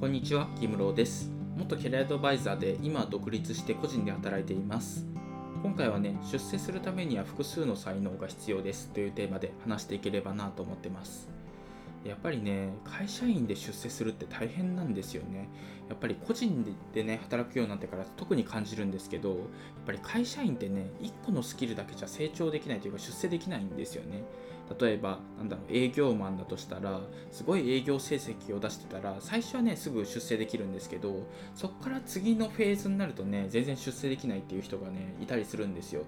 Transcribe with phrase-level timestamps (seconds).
[0.00, 1.30] こんにちは、木室です。
[1.58, 5.04] 元キャリアアドバイザーで今は独立して個人で働いています。
[5.62, 11.28] 今回はね、出世するためには複数の才能が必要ですというテーマで話していければなと思ってます。
[12.04, 15.48] やっぱりね、会社員で出世するって大変なんですよね。
[15.88, 19.38] やっぱり個人でね、働くようになってから特に感じるんですけど、やっ
[19.86, 24.22] ぱり会社員ってね、1個のスキルだけじゃ成長できないというか出世できないんですよね。
[24.78, 27.00] 例えば、なんだろう、営業マンだとしたら、
[27.32, 36.04] すごい営業成績を出してたら、最初はね、すぐ出世できるんですけど、そこから次のフェーズになるとね、全然出世できないっていう人がね、いたりするんですよ。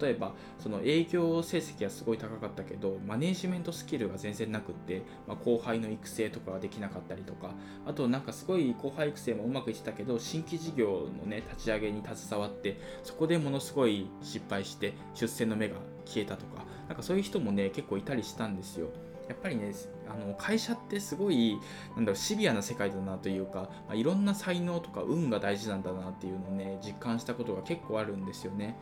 [0.00, 7.50] 例えば、その営業成績はすごい高かったけど、マネージメントスキルが全然なくって、まあ、後輩の育成とかができなかったりとか、
[7.86, 18.88] あとなんかすごい後輩育成もうまくいってたけど、新規事業のね、立ち上げに携わって、そこでものすごい失敗して、出世の目が消えたとか、なんかそういう人もね、結構いたりしたんですよ。
[19.28, 19.72] やっぱりね、
[20.08, 21.58] あの会社ってすごい
[21.96, 28.78] なんだろうシビアな世界だなというか、まあ、いろんな才能とか運が大事なんだなっていうのをね実感したことが結構あるんですよね。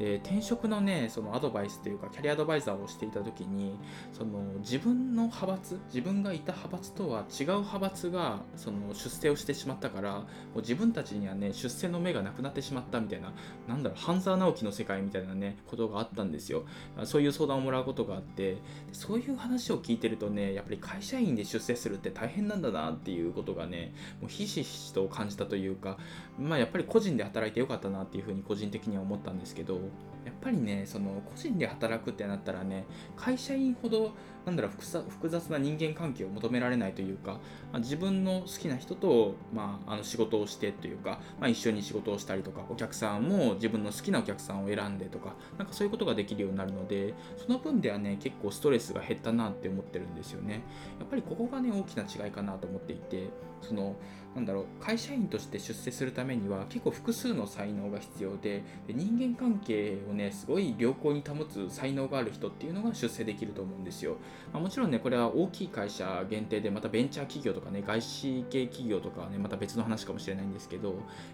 [0.00, 3.78] で転職のねそのアドバイスというかキャリアアドバイザーをしていた時に
[4.14, 10.24] その自分の派閥自分がいた派閥とは違う派閥がその出世をしてしまったからも
[10.56, 13.34] う自分たちにはね出世の目がなくなってしまったみたいな
[13.68, 16.64] なんだろう半沢直樹の世界みたいなねことがあったんですよ。
[17.04, 18.56] そういう相談をもらうことがあって
[18.92, 25.98] そういう話を聞いてるとねやっぱり会社員で出世するって大変なんだなっていうことがねもうひしひしと感じたというか
[26.38, 29.89] まあやっぱり個人で働いてよかったなっていうふうに個人的には思ったんですけど
[30.24, 32.84] やっぱりねその個人で働くってなったらね
[33.16, 34.12] 会社員ほど
[34.46, 34.72] なんだろう
[35.10, 37.38] 複雑な人間関係を求められないというか、
[37.78, 50.62] 自分の好きな人と、まあ、あの仕事をしてというか、まあ、一緒に仕事をしたりとかお客さんも自分の好きなお客さんを選んでとかなんかそういうことができるようになるのでその分ではね結構ストレスが減ったなって思ってるんですよね。
[50.98, 53.28] やっぱりここがね大きな違いかなと思っていて
[53.62, 53.96] その
[54.34, 64.16] なんだろう会社員として出世するためには結構複数の才能が必要でで人間関係をねすごい良好に保つ才能がある人っていうのが出世できると思うんですよ、
[64.52, 70.88] まあ、もちろんねこれは大きい会社限定でまたベンチャー企業とかね外資系企業とかはねまた別の話かもしれないんですけど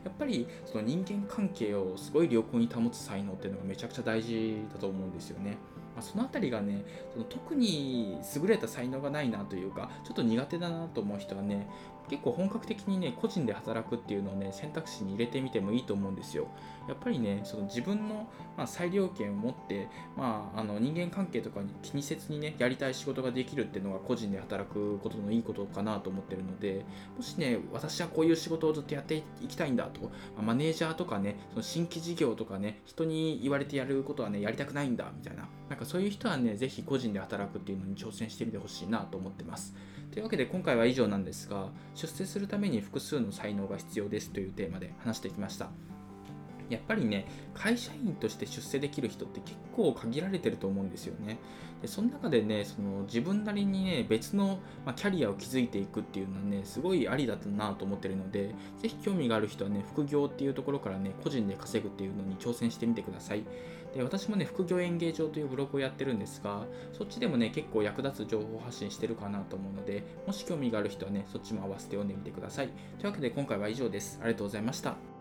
[0.04, 5.56] やっぱりその人間関係をすごい良好に保つ才能っていうのがめちゃくちゃ大事だと思うんですよね。
[5.94, 6.84] まあ、その辺りがね
[7.14, 11.66] その特に優れた才能がないなというかちょっと苦手だなと思う人はね
[12.08, 16.48] 結構本格的にね個人で働くっていうのをね選択肢に入れてみてもいいと思うんですよ。
[16.88, 26.84] やっぱりねその自分の、まあ、裁量権を持って、まあ、あの人間関係とかに気にせずにねやりたい仕事ができるっていうのが個人で働くことのいいことかなと思ってるので
[27.16, 39.74] もしね私はこういう仕事をずっとやっていきたいんだと、まあ、マネージャーとかねその新規事業とかね人に言われてやることはねやりたくないんだみたいななんかそういう人はねぜひ個人で働くっていうのに挑戦してみてほしいなと思ってます。
[40.16, 45.68] というわけで今回は以上なんですが出世するために複数の才能が必要ですというテーマで話してきました。
[46.68, 51.38] やっぱりね会社員として出世できる人って結構限られてると思うんですよね。
[51.82, 63.44] でその中でねその自分なりにね別の、ま、キャリアを築いていくっていうのはねすごいありだったなと思ってるのでぜひ興味がある人はね副業っていうところからね個人で稼ぐっていうのに挑戦してみてください。
[63.94, 72.68] で私もね副業演芸場というブログをやってるんですがそっちでもね結構役立つ情報発信してるかなと思うのでもし興味がある人はねそっちも合わせて読んでみてください。
[72.98, 74.18] というわけで今回は以上です。
[74.22, 75.15] ありがとうございました。